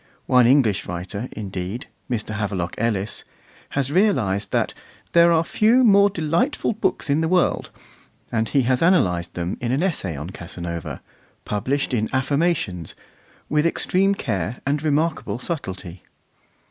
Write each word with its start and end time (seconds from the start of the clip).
One 0.25 0.47
English 0.47 0.87
writer, 0.87 1.29
indeed, 1.31 1.85
Mr. 2.09 2.31
Havelock 2.33 2.73
Ellis, 2.79 3.23
has 3.77 3.91
realised 3.91 4.51
that 4.51 4.73
'there 5.11 5.31
are 5.31 5.43
few 5.43 5.83
more 5.83 6.09
delightful 6.09 6.73
books 6.73 7.07
in 7.07 7.21
the 7.21 7.27
world,' 7.27 7.69
and 8.31 8.49
he 8.49 8.63
has 8.63 8.81
analysed 8.81 9.35
them 9.35 9.57
in 9.61 9.71
an 9.71 9.83
essay 9.83 10.17
on 10.17 10.31
Casanova, 10.31 11.03
published 11.45 11.93
in 11.93 12.09
Affirmations, 12.11 12.95
with 13.47 13.67
extreme 13.67 14.15
care 14.15 14.59
and 14.65 14.81
remarkable 14.81 15.37
subtlety. 15.37 16.01